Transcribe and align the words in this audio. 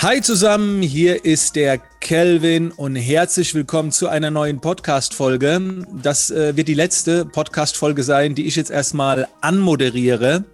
Hi 0.00 0.22
zusammen, 0.22 0.80
hier 0.80 1.24
ist 1.24 1.56
der 1.56 1.78
Kelvin 1.78 2.70
und 2.70 2.94
herzlich 2.94 3.52
willkommen 3.56 3.90
zu 3.90 4.06
einer 4.06 4.30
neuen 4.30 4.60
Podcast-Folge. 4.60 5.84
Das 6.00 6.30
äh, 6.30 6.56
wird 6.56 6.68
die 6.68 6.74
letzte 6.74 7.24
Podcast-Folge 7.24 8.04
sein, 8.04 8.36
die 8.36 8.46
ich 8.46 8.54
jetzt 8.54 8.70
erstmal 8.70 9.26
anmoderiere. 9.40 10.44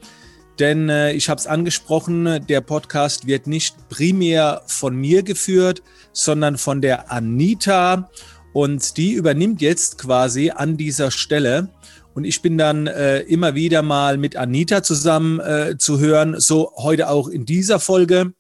Denn 0.58 0.88
äh, 0.88 1.12
ich 1.12 1.28
habe 1.28 1.38
es 1.38 1.46
angesprochen, 1.46 2.46
der 2.48 2.62
Podcast 2.62 3.26
wird 3.26 3.46
nicht 3.46 3.90
primär 3.90 4.62
von 4.66 4.96
mir 4.96 5.22
geführt, 5.22 5.82
sondern 6.14 6.56
von 6.56 6.80
der 6.80 7.12
Anita. 7.12 8.08
Und 8.54 8.96
die 8.96 9.12
übernimmt 9.12 9.60
jetzt 9.60 9.98
quasi 9.98 10.52
an 10.56 10.78
dieser 10.78 11.10
Stelle. 11.10 11.68
Und 12.14 12.24
ich 12.24 12.40
bin 12.40 12.56
dann 12.56 12.86
äh, 12.86 13.18
immer 13.20 13.54
wieder 13.54 13.82
mal 13.82 14.16
mit 14.16 14.36
Anita 14.36 14.82
zusammen 14.82 15.38
äh, 15.40 15.76
zu 15.76 15.98
hören, 16.00 16.40
so 16.40 16.72
heute 16.78 17.10
auch 17.10 17.28
in 17.28 17.44
dieser 17.44 17.78
Folge. 17.78 18.32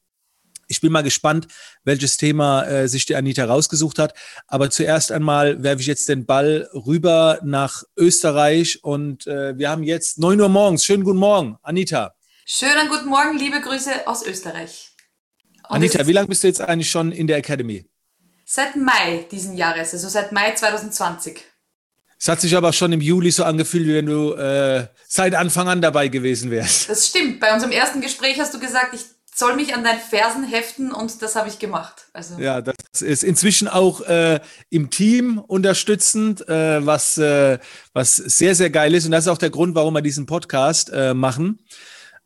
Ich 0.68 0.80
bin 0.80 0.92
mal 0.92 1.02
gespannt, 1.02 1.48
welches 1.84 2.16
Thema 2.16 2.64
äh, 2.64 2.88
sich 2.88 3.06
die 3.06 3.16
Anita 3.16 3.44
rausgesucht 3.44 3.98
hat. 3.98 4.14
Aber 4.46 4.70
zuerst 4.70 5.12
einmal 5.12 5.62
werfe 5.62 5.80
ich 5.80 5.86
jetzt 5.86 6.08
den 6.08 6.26
Ball 6.26 6.68
rüber 6.74 7.38
nach 7.42 7.82
Österreich 7.96 8.82
und 8.82 9.26
äh, 9.26 9.56
wir 9.58 9.70
haben 9.70 9.82
jetzt 9.82 10.18
9 10.18 10.40
Uhr 10.40 10.48
morgens. 10.48 10.84
Schönen 10.84 11.04
guten 11.04 11.18
Morgen, 11.18 11.56
Anita. 11.62 12.14
Schönen 12.46 12.88
guten 12.88 13.08
Morgen, 13.08 13.38
liebe 13.38 13.60
Grüße 13.60 14.06
aus 14.06 14.24
Österreich. 14.26 14.90
Und 15.68 15.76
Anita, 15.76 16.06
wie 16.06 16.12
lange 16.12 16.28
bist 16.28 16.42
du 16.42 16.48
jetzt 16.48 16.60
eigentlich 16.60 16.90
schon 16.90 17.10
in 17.12 17.26
der 17.26 17.38
Academy? 17.38 17.86
Seit 18.44 18.76
Mai 18.76 19.26
diesen 19.30 19.56
Jahres, 19.56 19.94
also 19.94 20.08
seit 20.08 20.30
Mai 20.32 20.52
2020. 20.52 21.42
Es 22.18 22.28
hat 22.28 22.40
sich 22.40 22.56
aber 22.56 22.72
schon 22.72 22.92
im 22.92 23.00
Juli 23.00 23.30
so 23.30 23.44
angefühlt, 23.44 23.86
wie 23.86 23.94
wenn 23.94 24.06
du 24.06 24.32
äh, 24.34 24.86
seit 25.06 25.34
Anfang 25.34 25.68
an 25.68 25.82
dabei 25.82 26.08
gewesen 26.08 26.50
wärst. 26.50 26.88
Das 26.88 27.08
stimmt. 27.08 27.40
Bei 27.40 27.52
unserem 27.52 27.72
ersten 27.72 28.00
Gespräch 28.00 28.38
hast 28.40 28.54
du 28.54 28.58
gesagt, 28.58 28.94
ich 28.94 29.02
soll 29.44 29.56
mich 29.56 29.74
an 29.74 29.84
deinen 29.84 30.00
Fersen 30.00 30.44
heften 30.44 30.90
und 30.90 31.20
das 31.20 31.36
habe 31.36 31.50
ich 31.50 31.58
gemacht. 31.58 32.06
Also. 32.14 32.38
Ja, 32.38 32.62
das 32.62 33.02
ist 33.02 33.22
inzwischen 33.22 33.68
auch 33.68 34.00
äh, 34.00 34.40
im 34.70 34.88
Team 34.88 35.38
unterstützend, 35.38 36.48
äh, 36.48 36.84
was, 36.84 37.18
äh, 37.18 37.58
was 37.92 38.16
sehr, 38.16 38.54
sehr 38.54 38.70
geil 38.70 38.94
ist. 38.94 39.04
Und 39.04 39.10
das 39.10 39.24
ist 39.24 39.28
auch 39.28 39.38
der 39.38 39.50
Grund, 39.50 39.74
warum 39.74 39.94
wir 39.94 40.00
diesen 40.00 40.24
Podcast 40.24 40.90
äh, 40.94 41.12
machen. 41.12 41.58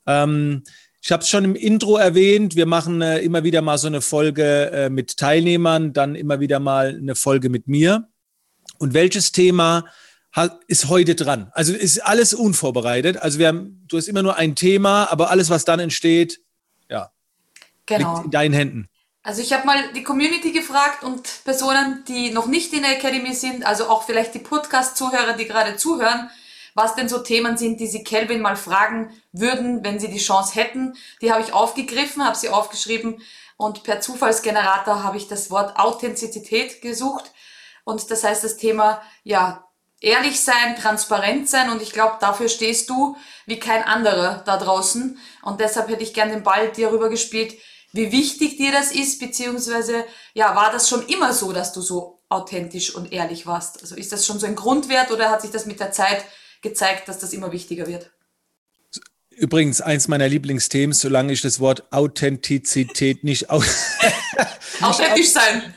Ähm, 0.06 0.62
ich 1.02 1.11
habe 1.11 1.24
es 1.24 1.28
schon 1.28 1.44
im 1.44 1.56
Intro 1.56 1.96
erwähnt, 1.96 2.55
wir 2.55 2.66
machen 2.66 3.02
äh, 3.02 3.19
immer 3.19 3.42
wieder 3.42 3.62
mal 3.62 3.78
so 3.78 3.89
eine 3.89 4.00
Folge 4.00 4.70
äh, 4.70 4.89
mit 4.89 5.16
Teilnehmern, 5.16 5.92
dann 5.92 6.14
immer 6.14 6.39
wieder 6.39 6.61
mal 6.61 6.96
eine 7.00 7.16
Folge 7.16 7.50
mit 7.50 7.66
mir. 7.66 8.08
Und 8.78 8.94
welches 8.94 9.33
Thema 9.33 9.86
ist 10.69 10.89
heute 10.89 11.16
dran? 11.16 11.50
Also 11.52 11.72
ist 11.72 11.98
alles 11.98 12.33
unvorbereitet. 12.33 13.16
Also 13.16 13.41
wir 13.41 13.48
haben, 13.48 13.83
du 13.89 13.96
hast 13.96 14.06
immer 14.06 14.22
nur 14.22 14.36
ein 14.36 14.55
Thema, 14.55 15.11
aber 15.11 15.30
alles, 15.30 15.50
was 15.50 15.64
dann 15.64 15.80
entsteht, 15.80 16.41
genau. 17.89 18.14
liegt 18.14 18.25
in 18.27 18.31
deinen 18.31 18.55
Händen. 18.55 18.89
Also 19.22 19.42
ich 19.42 19.53
habe 19.53 19.67
mal 19.67 19.92
die 19.92 20.05
Community 20.05 20.53
gefragt 20.53 21.03
und 21.03 21.44
Personen, 21.44 22.05
die 22.06 22.30
noch 22.30 22.47
nicht 22.47 22.72
in 22.72 22.83
der 22.83 22.92
Academy 22.92 23.34
sind, 23.34 23.67
also 23.67 23.89
auch 23.89 24.05
vielleicht 24.05 24.34
die 24.34 24.39
Podcast-Zuhörer, 24.39 25.34
die 25.34 25.47
gerade 25.47 25.77
zuhören, 25.77 26.30
was 26.75 26.95
denn 26.95 27.08
so 27.08 27.19
Themen 27.19 27.56
sind, 27.58 27.80
die 27.80 27.89
Sie 27.89 28.05
Kelvin 28.05 28.41
mal 28.41 28.56
fragen 28.56 29.11
würden, 29.33 29.84
wenn 29.84 29.98
Sie 29.98 30.08
die 30.08 30.19
Chance 30.19 30.55
hätten. 30.55 30.95
Die 31.20 31.33
habe 31.33 31.42
ich 31.42 31.53
aufgegriffen, 31.53 32.25
habe 32.25 32.36
sie 32.36 32.48
aufgeschrieben 32.48 33.20
und 33.56 33.83
per 33.83 34.00
Zufallsgenerator 34.00 35.02
habe 35.02 35.17
ich 35.17 35.27
das 35.27 35.50
Wort 35.50 35.77
Authentizität 35.77 36.80
gesucht. 36.80 37.33
Und 37.84 38.11
das 38.11 38.23
heißt, 38.23 38.45
das 38.45 38.56
Thema, 38.56 39.02
ja, 39.25 39.69
ehrlich 40.00 40.41
sein, 40.41 40.77
transparent 40.80 41.48
sein 41.48 41.70
und 41.70 41.83
ich 41.83 41.92
glaube, 41.92 42.17
dafür 42.20 42.48
stehst 42.48 42.89
du 42.89 43.17
wie 43.47 43.58
kein 43.58 43.83
anderer 43.83 44.42
da 44.47 44.56
draußen. 44.56 45.19
Und 45.42 45.61
deshalb 45.61 45.89
hätte 45.89 46.05
ich 46.05 46.14
gern 46.14 46.30
den 46.30 46.45
Ball 46.45 46.70
dir 46.70 46.92
rüber 46.92 47.08
gespielt, 47.08 47.56
wie 47.92 48.12
wichtig 48.12 48.56
dir 48.56 48.72
das 48.72 48.92
ist, 48.92 49.19
beziehungsweise, 49.19 50.05
ja, 50.34 50.55
war 50.55 50.70
das 50.70 50.89
schon 50.89 51.07
immer 51.07 51.33
so, 51.33 51.52
dass 51.52 51.73
du 51.73 51.80
so 51.80 52.23
authentisch 52.29 52.95
und 52.95 53.12
ehrlich 53.12 53.46
warst? 53.46 53.80
Also 53.80 53.95
ist 53.95 54.12
das 54.12 54.27
schon 54.27 54.39
so 54.39 54.46
ein 54.46 54.55
Grundwert 54.57 55.11
oder 55.11 55.30
hat 55.30 55.42
sich 55.42 55.51
das 55.51 55.67
mit 55.67 55.80
der 55.80 55.92
Zeit 55.92 56.24
gezeigt, 56.62 57.08
dass 57.08 57.18
das 57.18 57.33
immer 57.33 57.52
wichtiger 57.52 57.86
wird. 57.86 58.11
Übrigens, 59.30 59.80
eins 59.80 60.08
meiner 60.08 60.29
Lieblingsthemen, 60.29 60.92
solange 60.92 61.33
ich 61.33 61.40
das 61.40 61.61
Wort 61.61 61.92
Authentizität 61.92 63.23
nicht 63.23 63.51
aus. 63.51 63.95
authentisch 64.80 65.30
sein. 65.30 65.74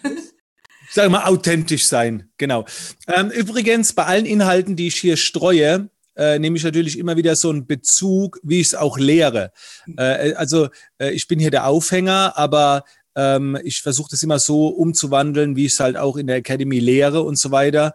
Sag 0.90 1.09
mal, 1.12 1.25
authentisch 1.25 1.85
sein, 1.85 2.30
genau. 2.38 2.66
Ähm, 3.08 3.30
übrigens, 3.30 3.94
bei 3.94 4.06
allen 4.06 4.25
Inhalten, 4.25 4.75
die 4.75 4.88
ich 4.88 5.00
hier 5.00 5.16
streue, 5.16 5.90
äh, 6.16 6.39
nehme 6.39 6.57
ich 6.57 6.63
natürlich 6.63 6.97
immer 6.97 7.17
wieder 7.17 7.35
so 7.35 7.49
einen 7.49 7.66
Bezug, 7.66 8.39
wie 8.44 8.59
ich 8.59 8.67
es 8.67 8.75
auch 8.75 8.97
lehre. 8.97 9.51
Äh, 9.97 10.33
also, 10.33 10.69
äh, 10.99 11.11
ich 11.11 11.27
bin 11.27 11.39
hier 11.39 11.51
der 11.51 11.67
Aufhänger, 11.67 12.38
aber 12.38 12.83
ähm, 13.16 13.57
ich 13.63 13.81
versuche 13.81 14.11
das 14.11 14.23
immer 14.23 14.39
so 14.39 14.67
umzuwandeln, 14.67 15.55
wie 15.55 15.66
ich 15.66 15.73
es 15.73 15.79
halt 15.79 15.97
auch 15.97 16.17
in 16.17 16.27
der 16.27 16.38
Academy 16.38 16.79
lehre 16.79 17.23
und 17.23 17.38
so 17.38 17.51
weiter. 17.51 17.94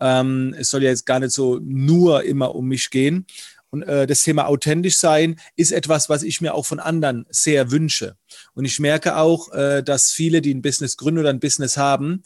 Ähm, 0.00 0.54
es 0.58 0.70
soll 0.70 0.82
ja 0.82 0.90
jetzt 0.90 1.06
gar 1.06 1.20
nicht 1.20 1.32
so 1.32 1.58
nur 1.62 2.24
immer 2.24 2.54
um 2.54 2.66
mich 2.66 2.90
gehen. 2.90 3.26
Und 3.70 3.82
äh, 3.82 4.06
das 4.06 4.22
Thema 4.22 4.46
authentisch 4.46 4.96
sein 4.96 5.36
ist 5.56 5.72
etwas, 5.72 6.08
was 6.08 6.22
ich 6.22 6.40
mir 6.40 6.54
auch 6.54 6.66
von 6.66 6.80
anderen 6.80 7.26
sehr 7.30 7.70
wünsche. 7.70 8.16
Und 8.54 8.64
ich 8.64 8.78
merke 8.78 9.16
auch, 9.16 9.52
äh, 9.52 9.82
dass 9.82 10.12
viele, 10.12 10.40
die 10.40 10.54
ein 10.54 10.62
Business 10.62 10.96
gründen 10.96 11.20
oder 11.20 11.30
ein 11.30 11.40
Business 11.40 11.76
haben, 11.76 12.22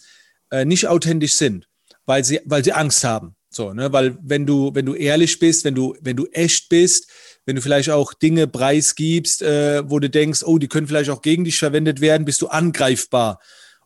äh, 0.51 0.65
nicht 0.65 0.87
authentisch 0.87 1.35
sind, 1.35 1.69
weil 2.07 2.25
sie, 2.25 2.41
weil 2.45 2.63
sie 2.63 2.73
Angst 2.73 3.05
haben. 3.05 3.35
So, 3.51 3.75
ne? 3.75 3.93
Weil 3.93 4.17
wenn 4.23 4.47
du, 4.47 4.75
wenn 4.75 4.87
du 4.87 4.95
ehrlich 4.95 5.39
bist, 5.39 5.65
wenn 5.65 5.75
du, 5.75 5.97
wenn 6.01 6.17
du 6.17 6.27
echt 6.27 6.69
bist, 6.69 7.09
wenn 7.45 7.57
du 7.57 7.63
vielleicht 7.63 7.91
auch 7.91 8.15
Dinge 8.15 8.47
preisgibst, 8.47 9.43
äh, 9.43 9.83
wo 9.91 9.99
du 9.99 10.09
denkst, 10.09 10.45
oh, 10.45 10.59
die 10.59 10.69
können 10.69 10.87
vielleicht 10.87 11.11
auch 11.11 11.21
gegen 11.21 11.45
dich 11.45 11.59
verwendet 11.59 12.01
werden, 12.01 12.25
bist 12.25 12.41
du 12.43 12.47
angreifbar. 12.47 13.41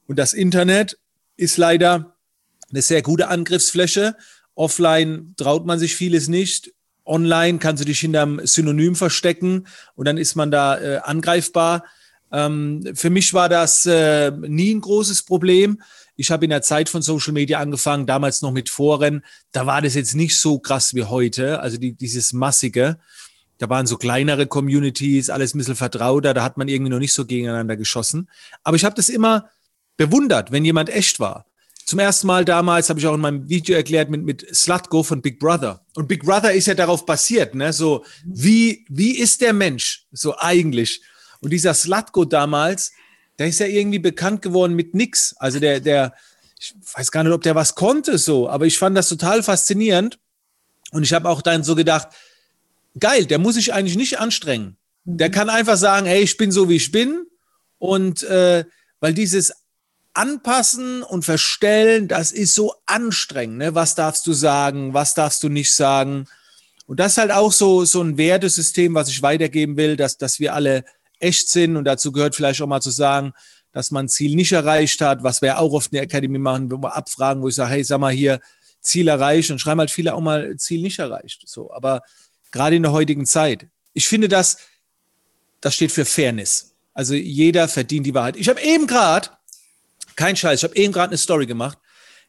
Und 0.07 0.19
das 0.19 0.35
Internet 0.35 0.99
ist 1.37 1.57
leider 1.57 2.15
eine 2.71 2.83
sehr 2.83 3.01
gute 3.01 3.29
Angriffsfläche. 3.29 4.17
Offline 4.55 5.35
traut 5.39 5.65
man 5.65 5.79
sich 5.79 5.97
vieles 5.97 6.29
nicht. 6.29 6.73
Online 7.07 7.59
kannst 7.59 7.83
du 7.83 7.87
dich 7.87 8.01
hinterm 8.01 8.41
Synonym 8.45 8.97
verstecken 8.97 9.67
und 9.95 10.07
dann 10.07 10.19
ist 10.19 10.37
man 10.37 10.51
da 10.51 10.79
äh, 10.79 10.99
angreifbar. 10.99 11.85
Ähm, 12.33 12.85
für 12.95 13.11
mich 13.11 13.33
war 13.33 13.49
das 13.49 13.87
äh, 13.87 14.31
nie 14.31 14.75
ein 14.75 14.81
großes 14.81 15.23
Problem. 15.23 15.81
Ich 16.17 16.31
habe 16.31 16.45
in 16.45 16.51
der 16.51 16.63
Zeit 16.63 16.89
von 16.89 17.03
Social 17.03 17.33
Media 17.33 17.59
angefangen, 17.59 18.07
damals 18.07 18.43
noch 18.43 18.53
mit 18.53 18.69
Foren. 18.71 19.25
Da 19.53 19.67
war 19.67 19.83
das 19.83 19.95
jetzt 19.95 20.15
nicht 20.15 20.39
so 20.39 20.59
krass 20.59 20.95
wie 20.95 21.05
heute, 21.05 21.61
also 21.61 21.77
die, 21.77 21.93
dieses 21.93 22.33
massige. 22.33 22.99
Da 23.59 23.69
waren 23.69 23.87
so 23.87 23.97
kleinere 23.97 24.47
Communities, 24.47 25.31
alles 25.31 25.55
ein 25.55 25.59
bisschen 25.59 25.77
vertrauter, 25.77 26.35
da 26.35 26.43
hat 26.43 26.57
man 26.57 26.69
irgendwie 26.69 26.91
noch 26.91 26.99
nicht 26.99 27.15
so 27.15 27.25
gegeneinander 27.25 27.77
geschossen. 27.77 28.29
Aber 28.63 28.77
ich 28.77 28.85
habe 28.85 28.97
das 28.97 29.09
immer 29.09 29.49
bewundert, 29.97 30.51
wenn 30.51 30.65
jemand 30.65 30.91
echt 30.91 31.21
war 31.21 31.47
zum 31.85 31.99
ersten 31.99 32.27
Mal 32.27 32.45
damals, 32.45 32.89
habe 32.89 32.99
ich 32.99 33.07
auch 33.07 33.15
in 33.15 33.21
meinem 33.21 33.49
Video 33.49 33.77
erklärt, 33.77 34.09
mit, 34.09 34.25
mit 34.25 34.47
Slutgo 34.55 35.03
von 35.03 35.21
Big 35.21 35.39
Brother. 35.39 35.85
Und 35.95 36.09
Big 36.09 36.25
Brother 36.25 36.53
ist 36.53 36.67
ja 36.67 36.75
darauf 36.75 37.05
basiert, 37.05 37.55
ne? 37.55 37.73
So, 37.73 38.05
wie, 38.25 38.85
wie 38.89 39.19
ist 39.19 39.41
der 39.41 39.53
Mensch 39.53 40.07
so 40.11 40.37
eigentlich? 40.39 41.03
Und 41.41 41.51
dieser 41.51 41.75
Slutgo 41.75 42.25
damals, 42.25 42.93
der 43.39 43.49
ist 43.49 43.61
ja 43.61 43.67
irgendwie 43.67 43.99
bekannt 43.99 44.43
geworden 44.43 44.75
mit 44.75 44.95
nix. 44.95 45.35
Also 45.39 45.61
der, 45.61 45.81
der, 45.81 46.15
ich 46.59 46.75
weiß 46.95 47.11
gar 47.11 47.25
nicht, 47.25 47.33
ob 47.33 47.43
der 47.43 47.55
was 47.55 47.75
konnte 47.75 48.19
so, 48.19 48.49
aber 48.49 48.67
ich 48.67 48.79
fand 48.79 48.97
das 48.97 49.09
total 49.09 49.43
faszinierend. 49.43 50.19
Und 50.93 51.03
ich 51.03 51.13
habe 51.13 51.29
auch 51.29 51.43
dann 51.43 51.65
so 51.65 51.75
gedacht, 51.75 52.09
geil, 52.99 53.27
der 53.27 53.39
muss 53.39 53.57
sich 53.57 53.73
eigentlich 53.73 53.97
nicht 53.97 54.21
anstrengen. 54.21 54.77
Der 55.05 55.31
kann 55.31 55.51
einfach 55.51 55.77
sagen, 55.77 56.07
hey, 56.07 56.23
ich 56.23 56.37
bin 56.37 56.53
so, 56.53 56.69
wie 56.69 56.77
ich 56.77 56.93
bin. 56.93 57.27
Und 57.79 58.23
äh, 58.23 58.65
weil 59.01 59.13
dieses 59.13 59.53
anpassen 60.15 61.03
und 61.03 61.25
verstellen, 61.25 62.07
das 62.07 62.33
ist 62.33 62.55
so 62.55 62.75
anstrengend. 62.87 63.59
Ne? 63.59 63.75
Was 63.75 63.97
darfst 63.97 64.27
du 64.27 64.33
sagen? 64.33 64.95
Was 64.95 65.15
darfst 65.15 65.43
du 65.43 65.49
nicht 65.49 65.75
sagen? 65.75 66.27
Und 66.87 67.01
das 67.01 67.13
ist 67.13 67.19
halt 67.19 67.33
auch 67.33 67.53
so, 67.53 67.85
so 67.85 68.01
ein 68.03 68.17
Wertesystem, 68.17 68.95
was 68.95 69.09
ich 69.09 69.23
weitergeben 69.23 69.77
will, 69.77 69.97
dass, 69.97 70.17
dass 70.17 70.39
wir 70.39 70.55
alle 70.55 70.85
echt 71.25 71.51
sind. 71.51 71.77
Und 71.77 71.85
dazu 71.85 72.13
gehört 72.13 72.35
vielleicht 72.35 72.61
auch 72.63 72.67
mal 72.67 72.81
zu 72.81 72.91
sagen, 72.91 73.33
dass 73.73 73.91
man 73.91 74.09
Ziel 74.09 74.37
nicht 74.37 74.53
erreicht 74.53 75.01
hat, 75.01 75.23
was 75.25 75.43
wir 75.43 75.59
auch 75.59 75.73
oft 75.73 75.93
in 75.93 75.97
der 75.97 76.05
Academy 76.05 76.39
machen, 76.39 76.71
wo 76.71 76.77
wir 76.77 76.95
abfragen, 76.95 77.43
wo 77.43 77.49
ich 77.49 77.57
sage, 77.57 77.71
hey, 77.71 77.85
sag 77.85 77.99
mal 77.99 78.13
hier, 78.13 78.41
Ziel 78.81 79.09
erreicht 79.09 79.51
und 79.51 79.59
schreiben 79.59 79.81
halt 79.81 79.91
viele 79.91 80.15
auch 80.15 80.21
mal 80.21 80.57
Ziel 80.57 80.83
nicht 80.83 80.99
erreicht. 80.99 81.43
So, 81.47 81.73
aber 81.73 82.03
gerade 82.53 82.77
in 82.77 82.83
der 82.83 82.93
heutigen 82.93 83.27
Zeit, 83.27 83.67
ich 83.95 84.07
finde 84.07 84.29
das, 84.29 84.59
das 85.61 85.75
steht 85.75 85.91
für 85.91 86.05
Fairness. 86.05 86.75
Also 86.93 87.15
jeder 87.15 87.67
verdient 87.67 88.07
die 88.07 88.15
Wahrheit. 88.15 88.37
Ich 88.37 88.49
habe 88.49 88.61
eben 88.61 88.87
gerade 88.87 89.31
kein 90.15 90.37
Scheiß, 90.37 90.61
ich 90.61 90.65
habe 90.65 90.77
eben 90.77 90.93
gerade 90.93 91.11
eine 91.11 91.19
Story 91.19 91.47
gemacht. 91.47 91.79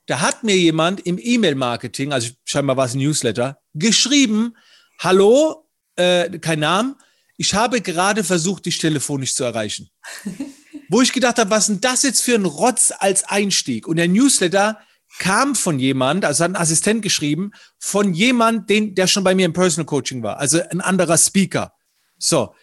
Da 0.08 0.22
hat 0.22 0.44
mir 0.44 0.56
jemand 0.56 1.02
im 1.02 1.20
E-Mail-Marketing, 1.22 2.14
also 2.14 2.30
scheinbar 2.46 2.78
war 2.78 2.86
es 2.86 2.94
ein 2.94 3.00
Newsletter, 3.00 3.60
geschrieben, 3.74 4.56
hallo, 5.00 5.68
äh, 5.96 6.30
kein 6.40 6.60
Name, 6.60 6.96
ich 7.38 7.54
habe 7.54 7.82
gerade 7.82 8.24
versucht, 8.24 8.66
dich 8.66 8.78
telefonisch 8.78 9.36
zu 9.36 9.44
erreichen. 9.44 9.90
Wo 10.90 11.02
ich 11.02 11.14
gedacht 11.14 11.40
habe, 11.40 11.50
was 11.50 11.68
denn 11.68 11.82
das 11.82 12.04
jetzt 12.04 12.22
für 12.22 12.36
ein 12.36 12.46
Rotz 12.46 12.94
als 12.98 13.24
Einstieg? 13.24 13.88
Und 13.88 13.98
der 13.98 14.08
Newsletter 14.08 14.80
kam 15.18 15.56
von 15.56 15.80
jemand, 15.80 16.26
also 16.26 16.44
hat 16.44 16.52
ein 16.52 16.56
Assistent 16.56 17.02
geschrieben, 17.02 17.52
von 17.80 18.14
jemand, 18.14 18.70
den, 18.70 18.96
der 18.96 19.08
schon 19.08 19.24
bei 19.24 19.34
mir 19.34 19.46
im 19.46 19.54
Personal 19.54 19.86
Coaching 19.86 20.24
war, 20.24 20.38
also 20.38 20.62
ein 20.70 20.82
anderer 20.82 21.18
Speaker. 21.18 21.74
So, 22.18 22.54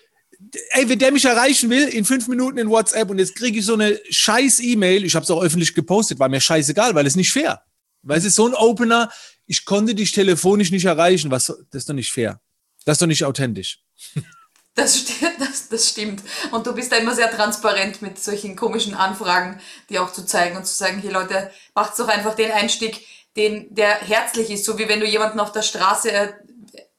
ey, 0.71 0.89
wenn 0.89 0.99
der 0.99 1.13
mich 1.13 1.25
erreichen 1.25 1.71
will, 1.71 1.89
in 1.89 2.05
fünf 2.05 2.29
Minuten 2.29 2.59
in 2.59 2.69
WhatsApp 2.69 3.11
und 3.11 3.19
jetzt 3.19 3.37
kriege 3.37 3.59
ich 3.59 3.65
so 3.65 3.75
eine 3.75 3.99
scheiß 4.11 4.61
E-Mail, 4.61 5.05
ich 5.05 5.15
habe 5.15 5.25
es 5.25 5.31
auch 5.31 5.43
öffentlich 5.43 5.75
gepostet, 5.75 6.19
war 6.19 6.29
mir 6.29 6.41
scheißegal, 6.41 6.95
weil 6.95 7.07
es 7.07 7.17
nicht 7.17 7.33
fair. 7.33 7.63
Weil 8.03 8.19
es 8.19 8.25
ist 8.25 8.35
so 8.35 8.47
ein 8.47 8.55
Opener, 8.55 9.11
ich 9.47 9.65
konnte 9.65 9.95
dich 9.95 10.13
telefonisch 10.13 10.71
nicht 10.71 10.85
erreichen, 10.85 11.31
was, 11.31 11.47
das 11.47 11.83
ist 11.83 11.89
doch 11.89 11.95
nicht 11.95 12.13
fair. 12.13 12.41
Das 12.85 12.95
ist 12.95 13.03
doch 13.03 13.07
nicht 13.07 13.25
authentisch. 13.25 13.81
Das, 14.75 15.05
das, 15.39 15.69
das 15.69 15.89
stimmt. 15.89 16.23
Und 16.51 16.67
du 16.67 16.75
bist 16.75 16.93
da 16.93 16.97
immer 16.97 17.15
sehr 17.15 17.31
transparent 17.31 18.01
mit 18.03 18.23
solchen 18.23 18.57
komischen 18.57 18.95
Anfragen, 18.95 19.61
die 19.91 19.99
auch 19.99 20.13
zu 20.13 20.25
zeigen 20.25 20.57
und 20.57 20.67
zu 20.67 20.75
sagen, 20.75 21.01
hier 21.01 21.13
Leute, 21.13 21.51
macht 21.75 21.99
doch 21.99 22.09
einfach 22.09 22.35
den 22.35 22.51
Einstieg, 22.51 23.07
den, 23.37 23.75
der 23.75 23.97
herzlich 24.01 24.51
ist, 24.51 24.65
so 24.65 24.79
wie 24.79 24.89
wenn 24.89 25.01
du 25.01 25.07
jemanden 25.07 25.41
auf 25.41 25.53
der 25.53 25.63
Straße 25.63 26.13
äh, 26.13 26.33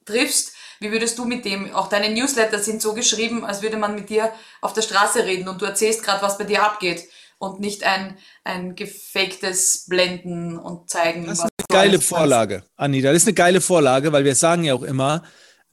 triffst, 0.06 0.54
wie 0.80 0.92
würdest 0.92 1.18
du 1.18 1.26
mit 1.26 1.46
dem, 1.46 1.74
auch 1.74 1.88
deine 1.88 2.14
Newsletter 2.14 2.60
sind 2.60 2.82
so 2.82 2.94
geschrieben, 2.94 3.46
als 3.46 3.62
würde 3.62 3.78
man 3.78 3.96
mit 3.96 4.10
dir 4.10 4.32
auf 4.62 4.74
der 4.74 4.82
Straße 4.82 5.24
reden 5.24 5.48
und 5.48 5.62
du 5.62 5.66
erzählst 5.66 6.04
gerade, 6.04 6.22
was 6.22 6.38
bei 6.38 6.44
dir 6.44 6.64
abgeht 6.64 7.08
und 7.38 7.60
nicht 7.60 7.84
ein, 7.84 8.18
ein 8.44 8.76
gefaktes 8.76 9.86
Blenden 9.88 10.58
und 10.58 10.90
zeigen. 10.90 11.26
Das 11.26 11.40
ist 11.40 11.44
eine 11.44 11.52
geile 11.70 12.02
Vorlage, 12.02 12.64
Anita. 12.76 13.10
Das 13.10 13.18
ist 13.18 13.28
eine 13.28 13.36
geile 13.36 13.62
Vorlage, 13.62 14.12
weil 14.12 14.26
wir 14.26 14.36
sagen 14.36 14.64
ja 14.64 14.74
auch 14.74 14.84
immer, 14.84 15.24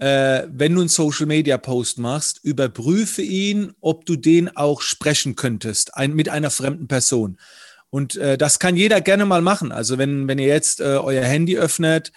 äh, 0.01 0.49
wenn 0.51 0.75
du 0.75 0.81
einen 0.81 0.89
Social 0.89 1.27
Media 1.27 1.59
Post 1.59 1.99
machst, 1.99 2.41
überprüfe 2.43 3.21
ihn, 3.21 3.75
ob 3.81 4.07
du 4.07 4.17
den 4.17 4.57
auch 4.57 4.81
sprechen 4.81 5.37
könntest, 5.37 5.95
ein, 5.95 6.15
mit 6.15 6.31
einer 6.31 6.51
fremden 6.51 6.89
Person. 6.89 7.39
Und 7.91 8.17
äh, 8.17 8.39
das 8.39 8.59
kann 8.59 8.77
jeder 8.77 9.03
gerne 9.03 9.27
mal 9.27 9.43
machen. 9.43 9.73
Also 9.73 9.99
wenn, 9.99 10.27
wenn 10.27 10.39
ihr 10.39 10.47
jetzt 10.47 10.81
äh, 10.81 10.85
euer 10.85 11.25
Handy 11.25 11.59
öffnet 11.59 12.13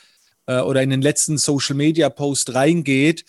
äh, 0.45 0.59
oder 0.59 0.81
in 0.81 0.91
den 0.91 1.01
letzten 1.01 1.38
Social 1.38 1.75
Media 1.75 2.09
Post 2.09 2.53
reingeht 2.53 3.25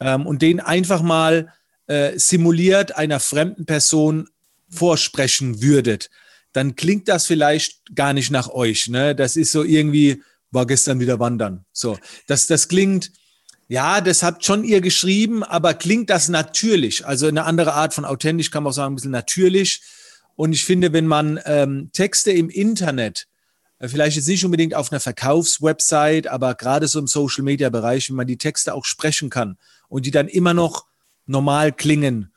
ähm, 0.00 0.26
und 0.26 0.40
den 0.40 0.60
einfach 0.60 1.02
mal 1.02 1.52
äh, 1.86 2.18
simuliert 2.18 2.96
einer 2.96 3.20
fremden 3.20 3.66
Person 3.66 4.28
vorsprechen 4.70 5.60
würdet, 5.60 6.08
dann 6.54 6.74
klingt 6.74 7.08
das 7.08 7.26
vielleicht 7.26 7.94
gar 7.94 8.14
nicht 8.14 8.30
nach 8.30 8.48
euch. 8.48 8.88
Ne? 8.88 9.14
Das 9.14 9.36
ist 9.36 9.52
so 9.52 9.62
irgendwie, 9.62 10.22
war 10.52 10.66
gestern 10.66 11.00
wieder 11.00 11.20
wandern. 11.20 11.66
So, 11.72 11.98
das, 12.26 12.46
das 12.46 12.68
klingt, 12.68 13.12
ja, 13.70 14.00
das 14.00 14.24
habt 14.24 14.44
schon 14.44 14.64
ihr 14.64 14.80
geschrieben, 14.80 15.44
aber 15.44 15.74
klingt 15.74 16.10
das 16.10 16.28
natürlich? 16.28 17.06
Also 17.06 17.28
eine 17.28 17.44
andere 17.44 17.74
Art 17.74 17.94
von 17.94 18.04
authentisch 18.04 18.50
kann 18.50 18.64
man 18.64 18.72
auch 18.72 18.74
sagen, 18.74 18.94
ein 18.94 18.96
bisschen 18.96 19.12
natürlich. 19.12 19.80
Und 20.34 20.52
ich 20.52 20.64
finde, 20.64 20.92
wenn 20.92 21.06
man 21.06 21.38
ähm, 21.44 21.88
Texte 21.92 22.32
im 22.32 22.50
Internet, 22.50 23.28
äh, 23.78 23.86
vielleicht 23.86 24.16
jetzt 24.16 24.26
nicht 24.26 24.44
unbedingt 24.44 24.74
auf 24.74 24.90
einer 24.90 24.98
Verkaufswebsite, 24.98 26.32
aber 26.32 26.56
gerade 26.56 26.88
so 26.88 26.98
im 26.98 27.06
Social 27.06 27.44
Media 27.44 27.70
Bereich, 27.70 28.08
wenn 28.08 28.16
man 28.16 28.26
die 28.26 28.38
Texte 28.38 28.74
auch 28.74 28.84
sprechen 28.84 29.30
kann 29.30 29.56
und 29.88 30.04
die 30.04 30.10
dann 30.10 30.26
immer 30.26 30.52
noch 30.52 30.86
normal 31.26 31.70
klingen, 31.70 32.32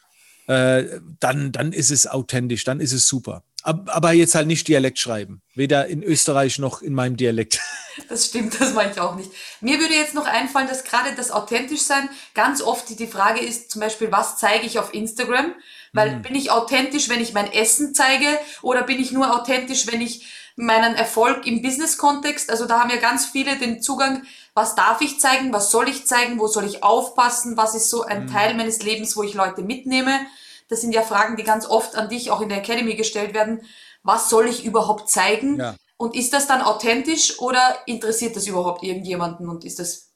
äh, 0.45 0.83
dann, 1.19 1.51
dann 1.51 1.73
ist 1.73 1.89
es 1.89 2.05
authentisch, 2.05 2.63
dann 2.63 2.79
ist 2.79 2.93
es 2.93 3.07
super. 3.07 3.41
Aber 3.63 4.11
jetzt 4.11 4.35
halt 4.35 4.47
nicht 4.47 4.67
Dialekt 4.67 4.99
schreiben. 4.99 5.41
Weder 5.55 5.87
in 5.87 6.03
Österreich 6.03 6.59
noch 6.59 6.81
in 6.81 6.93
meinem 6.93 7.17
Dialekt. 7.17 7.59
Das 8.09 8.25
stimmt, 8.25 8.59
das 8.59 8.73
meine 8.73 8.91
ich 8.91 8.99
auch 8.99 9.13
nicht. 9.15 9.29
Mir 9.61 9.79
würde 9.79 9.93
jetzt 9.93 10.15
noch 10.15 10.25
einfallen, 10.25 10.67
dass 10.67 10.83
gerade 10.83 11.13
das 11.15 11.29
authentisch 11.29 11.81
sein 11.81 12.09
ganz 12.33 12.59
oft 12.59 12.99
die 12.99 13.05
Frage 13.05 13.39
ist, 13.39 13.69
zum 13.69 13.81
Beispiel, 13.81 14.11
was 14.11 14.37
zeige 14.37 14.65
ich 14.65 14.79
auf 14.79 14.95
Instagram? 14.95 15.53
Weil 15.93 16.15
mhm. 16.15 16.21
bin 16.23 16.33
ich 16.33 16.49
authentisch, 16.49 17.07
wenn 17.07 17.21
ich 17.21 17.33
mein 17.33 17.53
Essen 17.53 17.93
zeige 17.93 18.25
oder 18.63 18.81
bin 18.81 18.99
ich 18.99 19.11
nur 19.11 19.39
authentisch, 19.39 19.85
wenn 19.85 20.01
ich 20.01 20.25
meinen 20.55 20.95
Erfolg 20.95 21.45
im 21.45 21.61
Business-Kontext, 21.61 22.49
also 22.49 22.65
da 22.65 22.79
haben 22.79 22.89
ja 22.89 22.97
ganz 22.97 23.27
viele 23.27 23.57
den 23.57 23.81
Zugang, 23.81 24.23
was 24.53 24.75
darf 24.75 25.01
ich 25.01 25.19
zeigen, 25.19 25.53
was 25.53 25.71
soll 25.71 25.89
ich 25.89 26.05
zeigen, 26.05 26.39
wo 26.39 26.47
soll 26.47 26.65
ich 26.65 26.83
aufpassen, 26.83 27.57
was 27.57 27.75
ist 27.75 27.89
so 27.91 28.03
ein 28.03 28.25
mhm. 28.25 28.31
Teil 28.31 28.53
meines 28.55 28.81
Lebens, 28.83 29.15
wo 29.15 29.23
ich 29.23 29.33
Leute 29.33 29.61
mitnehme. 29.61 30.19
Das 30.73 30.81
sind 30.81 30.95
ja 30.95 31.03
Fragen, 31.03 31.37
die 31.37 31.43
ganz 31.43 31.67
oft 31.67 31.95
an 31.95 32.09
dich 32.09 32.31
auch 32.31 32.41
in 32.41 32.49
der 32.49 32.57
Academy 32.57 32.95
gestellt 32.95 33.35
werden. 33.35 33.61
Was 34.01 34.27
soll 34.27 34.47
ich 34.47 34.65
überhaupt 34.65 35.07
zeigen? 35.07 35.59
Ja. 35.59 35.75
Und 35.97 36.15
ist 36.15 36.33
das 36.33 36.47
dann 36.47 36.63
authentisch 36.63 37.37
oder 37.39 37.77
interessiert 37.85 38.35
das 38.35 38.47
überhaupt 38.47 38.83
irgendjemanden 38.83 39.47
und 39.47 39.65
ist 39.65 39.77
das 39.77 40.13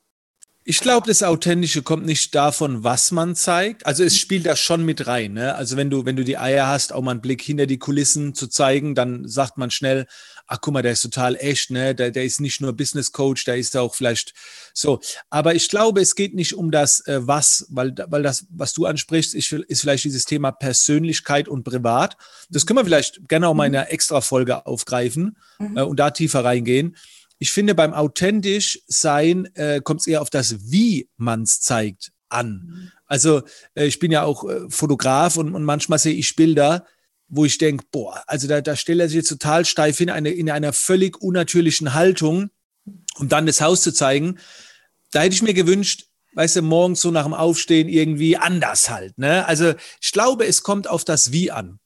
ich 0.70 0.82
glaube, 0.82 1.08
das 1.08 1.24
Authentische 1.24 1.82
kommt 1.82 2.06
nicht 2.06 2.36
davon, 2.36 2.84
was 2.84 3.12
man 3.12 3.36
zeigt. 3.36 3.86
Also 3.86 4.04
es 4.04 4.18
spielt 4.18 4.46
da 4.46 4.58
schon 4.58 4.84
mit 4.84 5.08
rein. 5.08 5.32
Ne? 5.32 5.56
Also 5.56 5.78
wenn 5.78 5.90
du, 5.90 6.04
wenn 6.04 6.18
du 6.18 6.26
die 6.26 6.38
Eier 6.38 6.68
hast, 6.68 6.92
auch 6.92 7.02
mal 7.02 7.12
einen 7.12 7.22
Blick 7.22 7.42
hinter 7.42 7.68
die 7.68 7.80
Kulissen 7.80 8.34
zu 8.36 8.48
zeigen, 8.48 8.94
dann 8.94 9.26
sagt 9.30 9.58
man 9.58 9.72
schnell, 9.72 10.08
ach 10.48 10.60
guck 10.62 10.74
mal, 10.74 10.82
der 10.82 10.94
ist 10.94 11.02
total 11.02 11.36
echt, 11.36 11.72
ne? 11.72 11.94
Der, 11.94 12.12
der 12.12 12.24
ist 12.24 12.42
nicht 12.42 12.62
nur 12.62 12.74
Business 12.74 13.12
Coach, 13.12 13.46
der 13.46 13.58
ist 13.58 13.76
auch 13.78 13.94
vielleicht 13.96 14.34
so. 14.74 15.00
Aber 15.30 15.56
ich 15.56 15.70
glaube, 15.70 16.02
es 16.02 16.16
geht 16.16 16.34
nicht 16.34 16.56
um 16.56 16.72
das 16.72 17.06
äh, 17.08 17.20
Was, 17.28 17.68
weil, 17.70 17.94
weil 18.08 18.24
das, 18.24 18.46
was 18.50 18.74
du 18.74 18.86
ansprichst, 18.86 19.36
ist, 19.36 19.52
ist 19.52 19.82
vielleicht 19.82 20.06
dieses 20.06 20.26
Thema 20.26 20.52
Persönlichkeit 20.52 21.48
und 21.48 21.64
Privat. 21.64 22.18
Das 22.50 22.66
können 22.66 22.80
wir 22.80 22.86
vielleicht 22.86 23.28
gerne 23.28 23.48
auch 23.48 23.54
mal 23.54 23.68
in 23.68 23.76
einer 23.76 23.92
extra 23.92 24.22
Folge 24.22 24.66
aufgreifen 24.66 25.38
mhm. 25.60 25.78
äh, 25.78 25.82
und 25.82 26.00
da 26.00 26.12
tiefer 26.12 26.44
reingehen 26.44 26.96
ich 27.40 27.52
finde, 27.52 27.76
beim 27.76 27.94
authentisch 27.94 28.80
sein 28.88 29.48
äh, 29.56 29.82
kommt 29.82 30.02
es 30.02 30.08
eher 30.08 30.22
auf 30.22 30.30
das, 30.30 30.72
wie 30.72 31.10
man 31.18 31.44
es 31.44 31.62
zeigt, 31.62 32.12
an. 32.30 32.64
Mhm. 32.66 32.92
Also 33.06 33.44
äh, 33.76 33.86
ich 33.86 34.00
bin 34.00 34.12
ja 34.12 34.24
auch 34.24 34.48
äh, 34.50 34.70
Fotograf 34.70 35.38
und, 35.38 35.54
und 35.54 35.64
manchmal 35.64 36.00
sehe 36.00 36.16
ich 36.16 36.36
Bilder, 36.36 36.86
wo 37.28 37.46
ich 37.46 37.58
denke, 37.58 37.86
boah, 37.92 38.24
also 38.28 38.48
da, 38.48 38.62
da 38.62 38.76
stellt 38.76 39.00
er 39.00 39.08
sich 39.08 39.18
jetzt 39.18 39.30
total 39.30 39.66
steif 39.66 39.98
hin, 39.98 40.10
eine, 40.10 40.30
in 40.30 40.50
einer 40.50 40.74
völlig 40.74 41.22
unnatürlichen 41.22 41.94
Haltung, 41.94 42.50
um 43.18 43.28
dann 43.28 43.46
das 43.46 43.62
Haus 43.62 43.82
zu 43.82 43.94
zeigen. 43.94 44.40
Da 45.12 45.22
hätte 45.22 45.36
ich 45.36 45.42
mir 45.42 45.54
gewünscht, 45.54 46.06
weißt 46.34 46.58
du, 46.58 46.62
morgens 46.62 47.02
so 47.02 47.12
nach 47.12 47.24
dem 47.24 47.34
Aufstehen 47.34 47.90
irgendwie 47.90 48.38
anders 48.38 48.90
halt. 48.90 49.18
Ne? 49.18 49.46
Also 49.46 49.74
ich 50.02 50.12
glaube, 50.12 50.46
es 50.46 50.64
kommt 50.64 50.88
auf 50.90 51.04
das 51.04 51.32
Wie 51.32 51.52
an. 51.52 51.80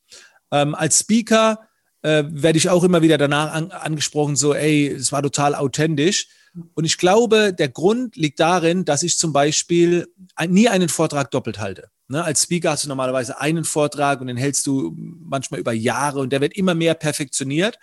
Ähm, 0.52 0.76
als 0.76 1.00
Speaker 1.00 1.68
äh, 2.02 2.24
werde 2.28 2.58
ich 2.58 2.70
auch 2.70 2.84
immer 2.84 3.02
wieder 3.02 3.18
danach 3.18 3.54
an, 3.54 3.72
angesprochen, 3.72 4.36
so, 4.36 4.54
ey, 4.54 4.88
es 4.88 5.12
war 5.12 5.24
total 5.24 5.56
authentisch. 5.56 6.28
Und 6.74 6.84
ich 6.84 6.98
glaube, 6.98 7.54
der 7.54 7.70
Grund 7.70 8.18
liegt 8.18 8.40
darin, 8.40 8.84
dass 8.84 9.04
ich 9.04 9.18
zum 9.18 9.32
Beispiel 9.32 10.08
nie 10.48 10.68
einen 10.68 10.90
Vortrag 10.90 11.32
doppelt 11.32 11.60
halte. 11.60 11.90
Ne, 12.12 12.26
als 12.26 12.44
Speaker 12.44 12.72
hast 12.72 12.84
du 12.84 12.90
normalerweise 12.90 13.40
einen 13.40 13.64
Vortrag 13.64 14.20
und 14.20 14.28
den 14.28 14.36
hältst 14.36 14.68
du 14.68 14.94
manchmal 14.98 15.62
über 15.62 15.72
Jahre 15.72 16.20
und 16.20 16.34
der 16.34 16.42
wird 16.42 16.58
immer 16.58 16.76
mehr 16.76 16.94
perfektioniert. 16.94 17.80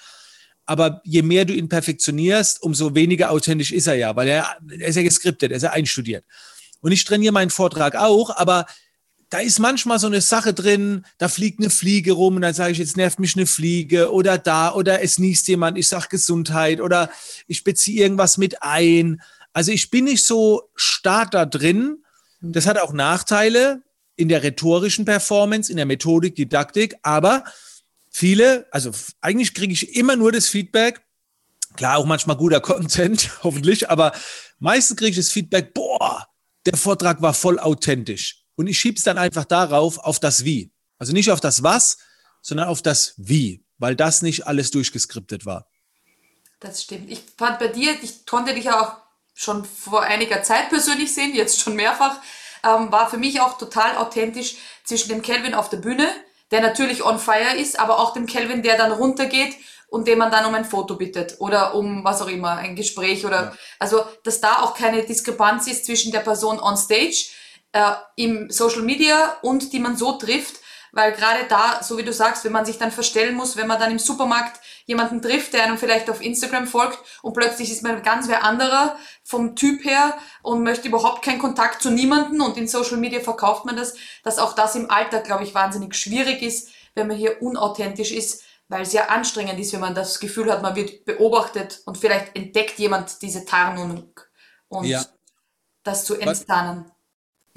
Aber 0.66 1.00
je 1.02 1.22
mehr 1.22 1.46
du 1.46 1.54
ihn 1.54 1.70
perfektionierst, 1.70 2.62
umso 2.62 2.94
weniger 2.94 3.30
authentisch 3.30 3.72
ist 3.72 3.86
er 3.86 3.94
ja, 3.94 4.14
weil 4.16 4.28
er, 4.28 4.58
er 4.68 4.86
ist 4.86 4.96
ja 4.96 5.02
geskriptet, 5.02 5.50
er 5.50 5.56
ist 5.56 5.62
ja 5.62 5.70
einstudiert. 5.70 6.26
Und 6.80 6.92
ich 6.92 7.06
trainiere 7.06 7.32
meinen 7.32 7.48
Vortrag 7.48 7.96
auch, 7.96 8.36
aber 8.36 8.66
da 9.30 9.38
ist 9.38 9.60
manchmal 9.60 9.98
so 9.98 10.08
eine 10.08 10.20
Sache 10.20 10.52
drin, 10.52 11.06
da 11.16 11.28
fliegt 11.28 11.60
eine 11.60 11.70
Fliege 11.70 12.12
rum 12.12 12.36
und 12.36 12.42
dann 12.42 12.52
sage 12.52 12.72
ich, 12.72 12.78
jetzt 12.78 12.98
nervt 12.98 13.18
mich 13.20 13.34
eine 13.34 13.46
Fliege 13.46 14.12
oder 14.12 14.36
da 14.36 14.74
oder 14.74 15.02
es 15.02 15.18
niest 15.18 15.48
jemand, 15.48 15.78
ich 15.78 15.88
sage 15.88 16.08
Gesundheit 16.10 16.82
oder 16.82 17.10
ich 17.46 17.64
beziehe 17.64 18.02
irgendwas 18.02 18.36
mit 18.36 18.62
ein. 18.62 19.22
Also 19.54 19.72
ich 19.72 19.88
bin 19.88 20.04
nicht 20.04 20.26
so 20.26 20.68
stark 20.74 21.30
da 21.30 21.46
drin. 21.46 22.04
Das 22.42 22.66
hat 22.66 22.78
auch 22.78 22.92
Nachteile 22.92 23.82
in 24.18 24.28
der 24.28 24.42
rhetorischen 24.42 25.04
Performance, 25.04 25.70
in 25.70 25.76
der 25.76 25.86
Methodik, 25.86 26.34
Didaktik, 26.34 26.96
aber 27.02 27.44
viele, 28.10 28.66
also 28.72 28.90
eigentlich 29.20 29.54
kriege 29.54 29.72
ich 29.72 29.94
immer 29.94 30.16
nur 30.16 30.32
das 30.32 30.48
Feedback, 30.48 31.00
klar 31.76 31.98
auch 31.98 32.04
manchmal 32.04 32.36
guter 32.36 32.60
Content, 32.68 33.30
hoffentlich, 33.44 33.88
aber 33.88 34.12
meistens 34.58 34.96
kriege 34.96 35.10
ich 35.10 35.16
das 35.16 35.30
Feedback, 35.30 35.72
boah, 35.72 36.26
der 36.66 36.76
Vortrag 36.76 37.22
war 37.22 37.32
voll 37.32 37.60
authentisch. 37.60 38.44
Und 38.56 38.66
ich 38.66 38.76
schiebe 38.78 38.98
es 38.98 39.04
dann 39.04 39.18
einfach 39.18 39.44
darauf, 39.44 39.98
auf 39.98 40.18
das 40.18 40.44
Wie. 40.44 40.72
Also 40.98 41.12
nicht 41.12 41.30
auf 41.30 41.40
das 41.40 41.62
Was, 41.62 41.98
sondern 42.42 42.66
auf 42.66 42.82
das 42.82 43.14
Wie, 43.18 43.64
weil 43.78 43.94
das 43.94 44.20
nicht 44.22 44.48
alles 44.48 44.72
durchgeskriptet 44.72 45.46
war. 45.46 45.70
Das 46.58 46.82
stimmt. 46.82 47.08
Ich 47.08 47.20
fand 47.36 47.60
bei 47.60 47.68
dir, 47.68 47.94
ich 48.02 48.26
konnte 48.26 48.52
dich 48.52 48.68
auch 48.68 48.96
schon 49.32 49.64
vor 49.64 50.02
einiger 50.02 50.42
Zeit 50.42 50.70
persönlich 50.70 51.14
sehen, 51.14 51.36
jetzt 51.36 51.60
schon 51.60 51.76
mehrfach, 51.76 52.20
ähm, 52.64 52.90
war 52.92 53.08
für 53.08 53.18
mich 53.18 53.40
auch 53.40 53.58
total 53.58 53.96
authentisch 53.96 54.56
zwischen 54.84 55.08
dem 55.08 55.22
Kelvin 55.22 55.54
auf 55.54 55.68
der 55.68 55.78
Bühne, 55.78 56.08
der 56.50 56.60
natürlich 56.60 57.04
on 57.04 57.18
fire 57.18 57.56
ist, 57.56 57.78
aber 57.78 57.98
auch 57.98 58.12
dem 58.12 58.26
Kelvin, 58.26 58.62
der 58.62 58.76
dann 58.76 58.92
runtergeht 58.92 59.56
und 59.88 60.06
dem 60.06 60.18
man 60.18 60.30
dann 60.30 60.46
um 60.46 60.54
ein 60.54 60.64
Foto 60.64 60.96
bittet 60.96 61.36
oder 61.40 61.74
um 61.74 62.04
was 62.04 62.20
auch 62.22 62.28
immer, 62.28 62.56
ein 62.56 62.76
Gespräch 62.76 63.24
oder 63.24 63.42
ja. 63.42 63.52
also, 63.78 64.04
dass 64.24 64.40
da 64.40 64.62
auch 64.62 64.74
keine 64.74 65.02
Diskrepanz 65.02 65.66
ist 65.66 65.86
zwischen 65.86 66.12
der 66.12 66.20
Person 66.20 66.60
on 66.60 66.76
stage 66.76 67.30
äh, 67.72 67.92
im 68.16 68.50
Social 68.50 68.82
Media 68.82 69.36
und 69.42 69.72
die 69.72 69.78
man 69.78 69.96
so 69.96 70.12
trifft, 70.12 70.56
weil 70.92 71.12
gerade 71.12 71.44
da, 71.48 71.82
so 71.82 71.98
wie 71.98 72.02
du 72.02 72.12
sagst, 72.12 72.44
wenn 72.44 72.52
man 72.52 72.64
sich 72.64 72.78
dann 72.78 72.90
verstellen 72.90 73.34
muss, 73.34 73.56
wenn 73.56 73.66
man 73.66 73.78
dann 73.78 73.90
im 73.90 73.98
Supermarkt 73.98 74.60
jemanden 74.86 75.20
trifft, 75.20 75.52
der 75.52 75.64
einem 75.64 75.78
vielleicht 75.78 76.08
auf 76.08 76.22
Instagram 76.22 76.66
folgt 76.66 76.98
und 77.22 77.34
plötzlich 77.34 77.70
ist 77.70 77.82
man 77.82 78.02
ganz 78.02 78.28
wer 78.28 78.44
anderer 78.44 78.96
vom 79.22 79.54
Typ 79.54 79.84
her 79.84 80.16
und 80.42 80.62
möchte 80.62 80.88
überhaupt 80.88 81.22
keinen 81.22 81.38
Kontakt 81.38 81.82
zu 81.82 81.90
niemanden 81.90 82.40
und 82.40 82.56
in 82.56 82.68
Social 82.68 82.96
Media 82.96 83.20
verkauft 83.20 83.64
man 83.64 83.76
das, 83.76 83.94
dass 84.24 84.38
auch 84.38 84.54
das 84.54 84.74
im 84.74 84.90
Alltag, 84.90 85.24
glaube 85.24 85.44
ich, 85.44 85.54
wahnsinnig 85.54 85.94
schwierig 85.94 86.42
ist, 86.42 86.70
wenn 86.94 87.06
man 87.06 87.16
hier 87.16 87.42
unauthentisch 87.42 88.12
ist, 88.12 88.44
weil 88.68 88.82
es 88.82 88.92
ja 88.92 89.06
anstrengend 89.06 89.58
ist, 89.58 89.72
wenn 89.72 89.80
man 89.80 89.94
das 89.94 90.20
Gefühl 90.20 90.50
hat, 90.52 90.62
man 90.62 90.76
wird 90.76 91.04
beobachtet 91.04 91.82
und 91.86 91.98
vielleicht 91.98 92.36
entdeckt 92.36 92.78
jemand 92.78 93.22
diese 93.22 93.44
Tarnung 93.44 94.12
und 94.68 94.84
ja. 94.84 95.04
das 95.82 96.04
zu 96.04 96.14
enttarnen. 96.14 96.84
Was 96.84 96.97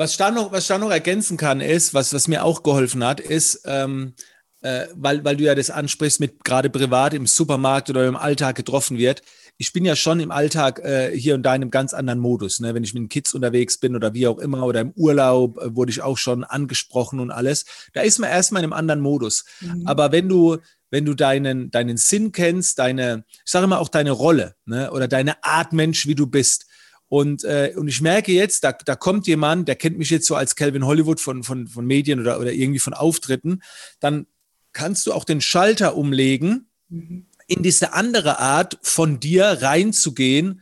ich 0.09 0.17
da 0.17 0.31
noch, 0.31 0.51
was 0.51 0.63
ich 0.63 0.67
da 0.69 0.79
noch 0.79 0.89
ergänzen 0.89 1.37
kann, 1.37 1.61
ist, 1.61 1.93
was, 1.93 2.13
was 2.13 2.27
mir 2.27 2.43
auch 2.43 2.63
geholfen 2.63 3.03
hat, 3.03 3.19
ist, 3.19 3.61
ähm, 3.65 4.15
äh, 4.61 4.87
weil, 4.95 5.23
weil 5.23 5.37
du 5.37 5.43
ja 5.43 5.55
das 5.55 5.69
ansprichst, 5.69 6.19
mit 6.19 6.43
gerade 6.43 6.69
privat 6.69 7.13
im 7.13 7.27
Supermarkt 7.27 7.89
oder 7.89 8.07
im 8.07 8.15
Alltag 8.15 8.55
getroffen 8.55 8.97
wird. 8.97 9.21
Ich 9.57 9.73
bin 9.73 9.85
ja 9.85 9.95
schon 9.95 10.19
im 10.19 10.31
Alltag 10.31 10.79
äh, 10.79 11.15
hier 11.15 11.35
und 11.35 11.43
da 11.43 11.53
in 11.53 11.61
einem 11.61 11.71
ganz 11.71 11.93
anderen 11.93 12.19
Modus. 12.19 12.59
Ne? 12.59 12.73
Wenn 12.73 12.83
ich 12.83 12.93
mit 12.93 13.01
den 13.01 13.09
Kids 13.09 13.33
unterwegs 13.33 13.79
bin 13.79 13.95
oder 13.95 14.13
wie 14.13 14.27
auch 14.27 14.39
immer 14.39 14.63
oder 14.63 14.81
im 14.81 14.91
Urlaub, 14.95 15.57
äh, 15.59 15.75
wurde 15.75 15.91
ich 15.91 16.01
auch 16.01 16.17
schon 16.17 16.43
angesprochen 16.43 17.19
und 17.19 17.31
alles. 17.31 17.65
Da 17.93 18.01
ist 18.01 18.19
man 18.19 18.29
erstmal 18.29 18.61
in 18.61 18.65
einem 18.65 18.73
anderen 18.73 19.01
Modus. 19.01 19.45
Mhm. 19.59 19.85
Aber 19.85 20.11
wenn 20.11 20.29
du, 20.29 20.57
wenn 20.89 21.05
du 21.05 21.13
deinen, 21.13 21.71
deinen 21.71 21.97
Sinn 21.97 22.31
kennst, 22.31 22.79
deine, 22.79 23.23
ich 23.29 23.51
sage 23.51 23.65
immer 23.65 23.79
auch 23.79 23.89
deine 23.89 24.11
Rolle 24.11 24.55
ne? 24.65 24.91
oder 24.91 25.07
deine 25.07 25.43
Art 25.43 25.73
Mensch, 25.73 26.07
wie 26.07 26.15
du 26.15 26.27
bist. 26.27 26.65
Und, 27.11 27.43
äh, 27.43 27.73
und 27.75 27.89
ich 27.89 27.99
merke 27.99 28.31
jetzt, 28.31 28.63
da, 28.63 28.71
da 28.71 28.95
kommt 28.95 29.27
jemand, 29.27 29.67
der 29.67 29.75
kennt 29.75 29.97
mich 29.97 30.09
jetzt 30.11 30.25
so 30.25 30.35
als 30.35 30.55
Calvin 30.55 30.85
Hollywood 30.85 31.19
von, 31.19 31.43
von, 31.43 31.67
von 31.67 31.85
Medien 31.85 32.21
oder, 32.21 32.39
oder 32.39 32.53
irgendwie 32.53 32.79
von 32.79 32.93
Auftritten, 32.93 33.61
dann 33.99 34.27
kannst 34.71 35.05
du 35.05 35.11
auch 35.11 35.25
den 35.25 35.41
Schalter 35.41 35.97
umlegen, 35.97 36.69
mhm. 36.87 37.25
in 37.47 37.63
diese 37.63 37.91
andere 37.91 38.39
Art 38.39 38.79
von 38.81 39.19
dir 39.19 39.57
reinzugehen. 39.61 40.61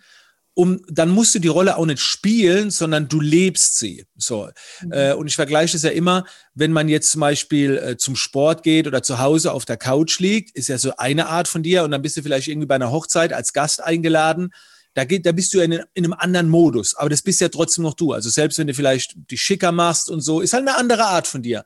Um, 0.55 0.81
dann 0.89 1.09
musst 1.09 1.35
du 1.35 1.39
die 1.39 1.47
Rolle 1.47 1.77
auch 1.77 1.85
nicht 1.85 2.01
spielen, 2.01 2.71
sondern 2.71 3.07
du 3.07 3.21
lebst 3.21 3.77
sie. 3.77 4.05
So. 4.17 4.49
Mhm. 4.81 4.91
Äh, 4.91 5.13
und 5.13 5.27
ich 5.27 5.35
vergleiche 5.35 5.77
es 5.77 5.83
ja 5.83 5.91
immer, 5.91 6.25
wenn 6.55 6.71
man 6.71 6.89
jetzt 6.89 7.11
zum 7.11 7.21
Beispiel 7.21 7.77
äh, 7.77 7.97
zum 7.97 8.15
Sport 8.15 8.63
geht 8.63 8.87
oder 8.87 9.03
zu 9.03 9.19
Hause 9.19 9.53
auf 9.53 9.65
der 9.65 9.77
Couch 9.77 10.17
liegt, 10.17 10.57
ist 10.57 10.67
ja 10.67 10.79
so 10.79 10.95
eine 10.97 11.27
Art 11.27 11.47
von 11.47 11.61
dir 11.61 11.83
und 11.83 11.91
dann 11.91 12.01
bist 12.01 12.17
du 12.17 12.23
vielleicht 12.23 12.47
irgendwie 12.47 12.65
bei 12.65 12.75
einer 12.75 12.91
Hochzeit 12.91 13.33
als 13.33 13.53
Gast 13.53 13.83
eingeladen. 13.83 14.51
Da, 14.93 15.05
geht, 15.05 15.25
da 15.25 15.31
bist 15.31 15.53
du 15.53 15.59
in, 15.59 15.71
in, 15.71 16.05
einem 16.05 16.13
anderen 16.13 16.49
Modus, 16.49 16.95
aber 16.95 17.09
das 17.09 17.21
bist 17.21 17.41
ja 17.41 17.49
trotzdem 17.49 17.83
noch 17.83 17.93
du. 17.93 18.13
Also 18.13 18.29
selbst 18.29 18.57
wenn 18.57 18.67
du 18.67 18.73
vielleicht 18.73 19.15
die 19.29 19.37
schicker 19.37 19.71
machst 19.71 20.09
und 20.09 20.21
so, 20.21 20.41
ist 20.41 20.53
halt 20.53 20.67
eine 20.67 20.77
andere 20.77 21.05
Art 21.05 21.27
von 21.27 21.41
dir. 21.41 21.63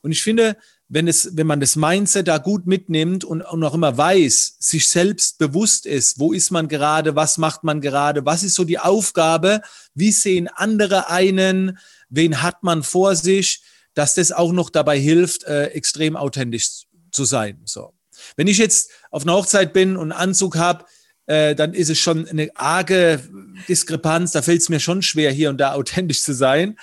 Und 0.00 0.12
ich 0.12 0.22
finde, 0.22 0.56
wenn, 0.88 1.06
es, 1.06 1.36
wenn 1.36 1.46
man 1.46 1.60
das 1.60 1.76
Mindset 1.76 2.28
da 2.28 2.38
gut 2.38 2.66
mitnimmt 2.66 3.24
und, 3.24 3.42
und 3.42 3.62
auch 3.62 3.74
immer 3.74 3.96
weiß, 3.96 4.56
sich 4.58 4.88
selbst 4.88 5.38
bewusst 5.38 5.86
ist, 5.86 6.18
wo 6.18 6.32
ist 6.32 6.50
man 6.50 6.68
gerade, 6.68 7.14
was 7.14 7.36
macht 7.36 7.62
man 7.64 7.80
gerade, 7.80 8.24
was 8.24 8.42
ist 8.42 8.54
so 8.54 8.64
die 8.64 8.78
Aufgabe, 8.78 9.60
wie 9.94 10.12
sehen 10.12 10.48
andere 10.48 11.10
einen, 11.10 11.78
wen 12.08 12.42
hat 12.42 12.62
man 12.62 12.82
vor 12.82 13.16
sich, 13.16 13.62
dass 13.94 14.14
das 14.14 14.32
auch 14.32 14.52
noch 14.52 14.70
dabei 14.70 14.98
hilft, 14.98 15.44
äh, 15.44 15.66
extrem 15.68 16.16
authentisch 16.16 16.86
zu 17.10 17.24
sein. 17.24 17.60
So. 17.64 17.92
Wenn 18.36 18.46
ich 18.46 18.58
jetzt 18.58 18.90
auf 19.10 19.22
einer 19.22 19.34
Hochzeit 19.34 19.72
bin 19.72 19.96
und 19.96 20.12
einen 20.12 20.20
Anzug 20.20 20.56
habe, 20.56 20.84
äh, 21.28 21.54
dann 21.54 21.74
ist 21.74 21.90
es 21.90 21.98
schon 21.98 22.26
eine 22.26 22.50
arge 22.54 23.22
Diskrepanz. 23.68 24.32
Da 24.32 24.42
fällt 24.42 24.62
es 24.62 24.70
mir 24.70 24.80
schon 24.80 25.02
schwer, 25.02 25.30
hier 25.30 25.50
und 25.50 25.58
da 25.58 25.74
authentisch 25.74 26.22
zu 26.22 26.32
sein. 26.32 26.78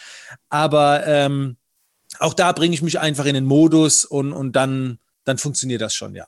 Aber 0.50 1.06
ähm, 1.08 1.58
auch 2.20 2.34
da 2.34 2.52
bringe 2.52 2.75
ich 2.75 2.84
mich 2.84 3.00
einfach 3.00 3.25
in 3.25 3.34
den 3.34 3.46
Modus 3.46 4.06
und, 4.06 4.34
und 4.34 4.54
dann, 4.54 5.00
dann 5.24 5.40
funktioniert 5.40 5.82
das 5.82 5.96
schon, 5.96 6.14
ja. 6.16 6.28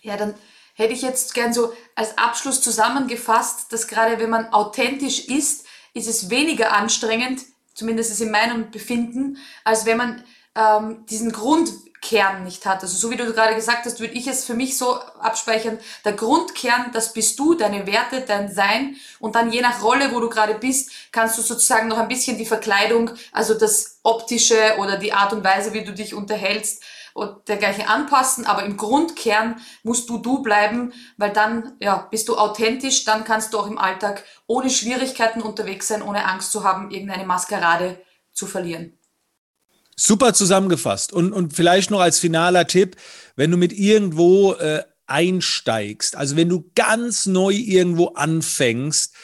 Ja, 0.00 0.16
dann 0.16 0.34
hätte 0.74 0.92
ich 0.92 1.02
jetzt 1.02 1.34
gern 1.34 1.52
so 1.52 1.72
als 1.96 2.16
Abschluss 2.16 2.62
zusammengefasst, 2.62 3.72
dass 3.72 3.88
gerade 3.88 4.18
wenn 4.20 4.30
man 4.30 4.52
authentisch 4.52 5.26
ist, 5.26 5.66
ist 5.92 6.08
es 6.08 6.30
weniger 6.30 6.72
anstrengend, 6.72 7.42
zumindest 7.74 8.12
ist 8.12 8.20
in 8.20 8.30
meinem 8.30 8.70
Befinden, 8.70 9.38
als 9.64 9.86
wenn 9.86 9.96
man 9.96 10.24
ähm, 10.54 11.04
diesen 11.06 11.32
Grundkern 12.04 12.44
nicht 12.44 12.66
hat. 12.66 12.82
Also 12.82 12.96
so 12.96 13.10
wie 13.10 13.16
du 13.16 13.32
gerade 13.32 13.54
gesagt 13.54 13.86
hast, 13.86 14.00
würde 14.00 14.14
ich 14.14 14.26
es 14.26 14.44
für 14.44 14.54
mich 14.54 14.76
so 14.76 14.94
abspeichern, 15.20 15.78
der 16.04 16.12
Grundkern, 16.12 16.90
das 16.92 17.12
bist 17.12 17.38
du, 17.38 17.54
deine 17.54 17.86
Werte, 17.86 18.20
dein 18.20 18.52
Sein 18.52 18.96
und 19.18 19.34
dann 19.34 19.52
je 19.52 19.60
nach 19.60 19.82
Rolle, 19.82 20.12
wo 20.12 20.20
du 20.20 20.28
gerade 20.28 20.54
bist, 20.54 20.90
kannst 21.12 21.38
du 21.38 21.42
sozusagen 21.42 21.88
noch 21.88 21.98
ein 21.98 22.08
bisschen 22.08 22.38
die 22.38 22.46
Verkleidung, 22.46 23.10
also 23.32 23.54
das 23.54 24.00
optische 24.02 24.76
oder 24.78 24.96
die 24.96 25.12
Art 25.12 25.32
und 25.32 25.44
Weise, 25.44 25.72
wie 25.72 25.84
du 25.84 25.92
dich 25.92 26.14
unterhältst 26.14 26.82
und 27.14 27.48
dergleichen 27.48 27.86
anpassen, 27.86 28.44
aber 28.44 28.64
im 28.64 28.76
Grundkern 28.76 29.60
musst 29.84 30.10
du 30.10 30.18
du 30.18 30.42
bleiben, 30.42 30.92
weil 31.16 31.32
dann 31.32 31.74
ja, 31.78 32.08
bist 32.10 32.28
du 32.28 32.36
authentisch, 32.36 33.04
dann 33.04 33.24
kannst 33.24 33.54
du 33.54 33.58
auch 33.58 33.68
im 33.68 33.78
Alltag 33.78 34.24
ohne 34.46 34.68
Schwierigkeiten 34.68 35.40
unterwegs 35.40 35.88
sein, 35.88 36.02
ohne 36.02 36.26
Angst 36.26 36.50
zu 36.50 36.64
haben, 36.64 36.90
irgendeine 36.90 37.24
Maskerade 37.24 38.02
zu 38.32 38.46
verlieren. 38.46 38.98
Super 39.96 40.34
zusammengefasst. 40.34 41.12
Und, 41.12 41.32
und 41.32 41.54
vielleicht 41.54 41.90
noch 41.90 42.00
als 42.00 42.18
finaler 42.18 42.66
Tipp, 42.66 42.96
wenn 43.36 43.50
du 43.50 43.56
mit 43.56 43.72
irgendwo 43.72 44.54
äh, 44.54 44.82
einsteigst, 45.06 46.16
also 46.16 46.36
wenn 46.36 46.48
du 46.48 46.70
ganz 46.74 47.26
neu 47.26 47.52
irgendwo 47.52 48.08
anfängst, 48.08 49.14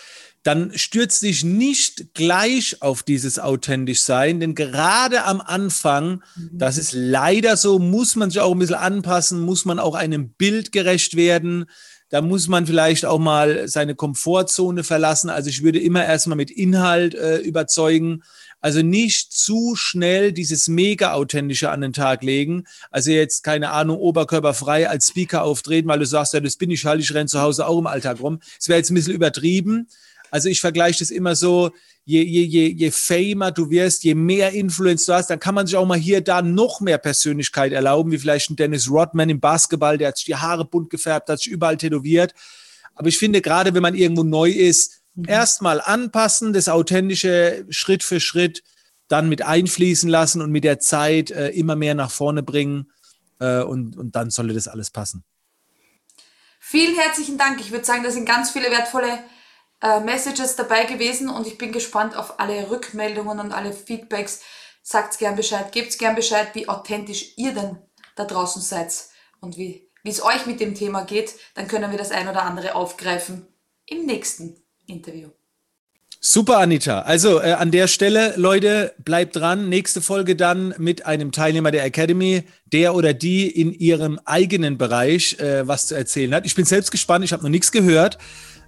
dann 0.43 0.77
stürzt 0.77 1.23
dich 1.23 1.45
nicht 1.45 2.15
gleich 2.15 2.81
auf 2.81 3.03
dieses 3.03 3.39
authentisch 3.39 4.01
sein, 4.03 4.41
denn 4.41 4.55
gerade 4.55 5.25
am 5.25 5.41
Anfang, 5.41 6.23
mhm. 6.35 6.51
das 6.55 6.79
ist 6.79 6.93
leider 6.93 7.57
so, 7.57 7.79
muss 7.79 8.17
man 8.17 8.31
sich 8.31 8.41
auch 8.41 8.53
ein 8.53 8.59
bisschen 8.59 8.77
anpassen, 8.77 9.41
muss 9.41 9.67
man 9.67 9.79
auch 9.79 9.95
einem 9.95 10.31
Bild 10.31 10.73
gerecht 10.73 11.15
werden. 11.17 11.67
Da 12.09 12.23
muss 12.23 12.49
man 12.49 12.67
vielleicht 12.67 13.05
auch 13.05 13.19
mal 13.21 13.69
seine 13.69 13.95
Komfortzone 13.95 14.83
verlassen. 14.83 15.31
Also 15.31 15.49
ich 15.49 15.63
würde 15.63 15.79
immer 15.79 16.05
erstmal 16.05 16.37
mit 16.37 16.51
Inhalt 16.51 17.15
äh, 17.15 17.39
überzeugen. 17.39 18.25
Also 18.61 18.83
nicht 18.83 19.33
zu 19.33 19.75
schnell 19.75 20.33
dieses 20.33 20.69
mega 20.69 21.13
authentische 21.15 21.71
an 21.71 21.81
den 21.81 21.93
Tag 21.93 22.23
legen. 22.23 22.65
Also 22.91 23.11
jetzt 23.11 23.43
keine 23.43 23.71
Ahnung, 23.71 23.99
oberkörperfrei 23.99 24.89
als 24.89 25.09
Speaker 25.09 25.43
auftreten, 25.43 25.89
weil 25.89 25.99
du 25.99 26.07
sagst, 26.07 26.35
ja, 26.35 26.41
das 26.41 26.57
bin 26.57 26.71
ich 26.71 26.85
halt, 26.85 27.01
ich 27.01 27.15
renne 27.15 27.27
zu 27.27 27.41
Hause 27.41 27.67
auch 27.67 27.79
im 27.79 27.87
Alltag 27.87 28.21
rum. 28.21 28.41
Das 28.59 28.69
wäre 28.69 28.79
jetzt 28.79 28.91
ein 28.91 28.95
bisschen 28.95 29.15
übertrieben. 29.15 29.89
Also 30.31 30.49
ich 30.49 30.61
vergleiche 30.61 31.01
das 31.01 31.11
immer 31.11 31.35
so, 31.35 31.71
je, 32.05 32.23
je, 32.23 32.43
je, 32.43 32.67
je 32.69 32.91
famer 32.91 33.51
du 33.51 33.71
wirst, 33.71 34.05
je 34.05 34.15
mehr 34.15 34.53
Influence 34.53 35.07
du 35.07 35.15
hast, 35.15 35.31
dann 35.31 35.41
kann 35.41 35.55
man 35.55 35.67
sich 35.67 35.77
auch 35.77 35.87
mal 35.87 35.99
hier 35.99 36.21
da 36.21 36.43
noch 36.43 36.81
mehr 36.81 36.99
Persönlichkeit 36.99 37.73
erlauben, 37.73 38.13
wie 38.13 38.19
vielleicht 38.19 38.51
ein 38.51 38.57
Dennis 38.57 38.91
Rodman 38.91 39.31
im 39.31 39.41
Basketball, 39.41 39.99
der 39.99 40.09
hat 40.09 40.17
sich 40.17 40.27
die 40.27 40.37
Haare 40.37 40.65
bunt 40.65 40.91
gefärbt, 40.91 41.29
hat 41.29 41.41
sich 41.41 41.51
überall 41.51 41.77
tätowiert. 41.77 42.35
Aber 42.95 43.09
ich 43.09 43.19
finde, 43.19 43.41
gerade 43.41 43.75
wenn 43.75 43.83
man 43.83 43.95
irgendwo 43.95 44.23
neu 44.23 44.51
ist, 44.51 45.00
mhm. 45.21 45.29
erstmal 45.29 45.81
anpassen, 45.81 46.53
das 46.53 46.69
Authentische 46.69 47.67
Schritt 47.71 48.03
für 48.03 48.21
Schritt 48.21 48.63
dann 49.09 49.29
mit 49.29 49.43
einfließen 49.43 50.09
lassen 50.09 50.41
und 50.41 50.51
mit 50.51 50.65
der 50.65 50.79
Zeit 50.79 51.31
äh, 51.31 51.49
immer 51.49 51.77
mehr 51.77 51.95
nach 51.95 52.11
vorne 52.11 52.43
bringen. 52.43 52.93
Äh, 53.41 53.63
und, 53.63 53.97
und 53.97 54.15
dann 54.15 54.31
sollte 54.31 54.55
das 54.55 54.69
alles 54.69 54.91
passen. 54.91 55.25
Vielen 56.61 56.97
herzlichen 56.97 57.39
Dank. 57.39 57.61
Ich 57.61 57.73
würde 57.73 57.85
sagen, 57.85 58.05
das 58.05 58.15
sind 58.15 58.27
ganz 58.27 58.51
viele 58.51 58.71
wertvolle 58.71 59.19
äh, 59.83 60.01
Messages 60.01 60.57
dabei 60.57 60.85
gewesen 60.85 61.29
und 61.29 61.47
ich 61.47 61.59
bin 61.59 61.73
gespannt 61.73 62.15
auf 62.15 62.39
alle 62.39 62.71
Rückmeldungen 62.71 63.41
und 63.41 63.53
alle 63.53 63.73
Feedbacks. 63.73 64.43
Sagt 64.83 65.19
gern 65.19 65.37
Bescheid, 65.37 65.73
gebt 65.73 65.99
gern 65.99 66.15
Bescheid, 66.15 66.49
wie 66.55 66.69
authentisch 66.69 67.33
ihr 67.37 67.53
denn 67.53 67.79
da 68.17 68.25
draußen 68.25 68.63
seid 68.63 68.93
und 69.41 69.57
wie 69.57 69.91
wie 70.03 70.11
es 70.11 70.23
euch 70.23 70.47
mit 70.47 70.61
dem 70.61 70.75
Thema 70.75 71.03
geht, 71.03 71.35
dann 71.55 71.69
können 71.69 71.91
wir 71.91 71.99
das 71.99 72.11
ein 72.11 72.29
oder 72.29 72.43
andere 72.43 72.75
aufgreifen 72.75 73.47
im 73.87 74.07
nächsten 74.07 74.63
Interview. 74.91 75.29
Super, 76.23 76.59
Anita. 76.59 77.01
Also 77.01 77.41
äh, 77.41 77.53
an 77.53 77.71
der 77.71 77.89
Stelle, 77.89 78.35
Leute, 78.37 78.93
bleibt 78.99 79.37
dran. 79.37 79.71
Nächste 79.71 80.03
Folge 80.03 80.37
dann 80.37 80.75
mit 80.77 81.07
einem 81.07 81.33
Teilnehmer 81.33 81.71
der 81.71 81.83
Academy, 81.83 82.43
der 82.67 82.95
oder 82.95 83.15
die 83.15 83.49
in 83.49 83.73
ihrem 83.73 84.21
eigenen 84.27 84.77
Bereich 84.77 85.39
äh, 85.41 85.67
was 85.67 85.87
zu 85.87 85.95
erzählen 85.95 86.35
hat. 86.35 86.45
Ich 86.45 86.55
bin 86.55 86.67
selbst 86.67 86.91
gespannt, 86.91 87.25
ich 87.25 87.33
habe 87.33 87.43
noch 87.43 87.49
nichts 87.49 87.73
gehört. 87.73 88.19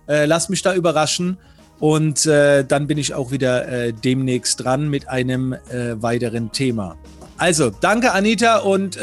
Äh, 0.08 0.24
lass 0.24 0.48
mich 0.48 0.62
da 0.62 0.74
überraschen. 0.74 1.36
Und 1.78 2.24
äh, 2.24 2.64
dann 2.64 2.86
bin 2.86 2.96
ich 2.96 3.12
auch 3.12 3.32
wieder 3.32 3.68
äh, 3.68 3.92
demnächst 3.92 4.64
dran 4.64 4.88
mit 4.88 5.10
einem 5.10 5.52
äh, 5.52 6.00
weiteren 6.00 6.52
Thema. 6.52 6.96
Also, 7.36 7.68
danke 7.68 8.12
Anita 8.12 8.58
und 8.58 8.96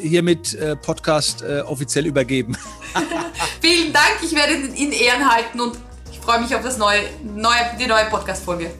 hiermit 0.00 0.56
Podcast 0.82 1.42
offiziell 1.42 2.06
übergeben. 2.06 2.56
Vielen 3.60 3.92
Dank, 3.92 4.18
ich 4.22 4.32
werde 4.32 4.52
ihn 4.52 4.74
in 4.74 4.92
Ehren 4.92 5.28
halten 5.28 5.60
und 5.60 5.87
freue 6.28 6.40
mich 6.40 6.54
auf 6.54 6.62
das 6.62 6.76
neue, 6.76 7.00
neue, 7.22 7.54
die 7.80 7.86
neue 7.86 8.04
Podcast-Folge. 8.04 8.70